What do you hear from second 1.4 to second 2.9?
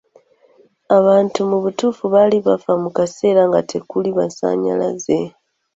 mu butuufu baali bafa mu